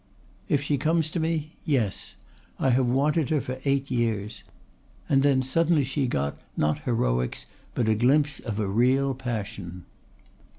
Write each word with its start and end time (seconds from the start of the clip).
"If 0.49 0.63
she 0.63 0.79
comes 0.79 1.11
to 1.11 1.19
me 1.19 1.57
yes. 1.63 2.15
I 2.57 2.71
have 2.71 2.87
wanted 2.87 3.29
her 3.29 3.39
for 3.39 3.59
eight 3.65 3.91
years," 3.91 4.43
and 5.07 5.21
then 5.21 5.43
suddenly 5.43 5.83
she 5.83 6.07
got, 6.07 6.39
not 6.57 6.79
heroics, 6.85 7.45
but 7.75 7.87
a 7.87 7.93
glimpse 7.93 8.39
of 8.39 8.57
a 8.59 8.67
real 8.67 9.13
passion. 9.13 9.85